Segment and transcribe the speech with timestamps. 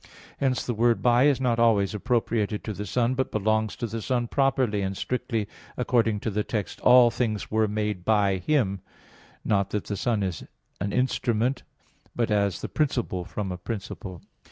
[0.39, 4.01] Hence the word "by" is not always appropriated to the Son, but belongs to the
[4.01, 9.41] Son properly and strictly, according to the text, "All things were made by Him" (John
[9.41, 10.43] 1:3); not that the Son is
[10.79, 11.61] an instrument,
[12.15, 14.23] but as "the principle from a principle."